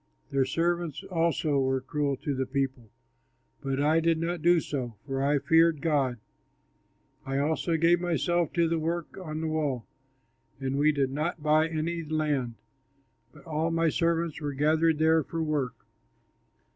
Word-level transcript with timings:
Their 0.31 0.45
servants 0.45 1.03
also 1.11 1.59
were 1.59 1.79
cruel 1.79 2.17
to 2.23 2.33
the 2.33 2.47
people. 2.47 2.89
But 3.61 3.79
I 3.79 3.99
did 3.99 4.17
not 4.17 4.41
do 4.41 4.59
so, 4.59 4.95
for 5.05 5.21
I 5.21 5.37
feared 5.37 5.79
God. 5.79 6.17
I 7.23 7.37
also 7.37 7.77
gave 7.77 8.01
myself 8.01 8.51
to 8.53 8.67
the 8.67 8.79
work 8.79 9.15
on 9.19 9.41
the 9.41 9.47
wall, 9.47 9.85
and 10.59 10.79
we 10.79 10.91
did 10.91 11.11
not 11.11 11.43
buy 11.43 11.67
any 11.67 12.03
land, 12.03 12.55
but 13.31 13.45
all 13.45 13.69
my 13.69 13.89
servants 13.89 14.41
were 14.41 14.53
gathered 14.53 14.97
there 14.97 15.21
for 15.21 15.43
work. 15.43 15.75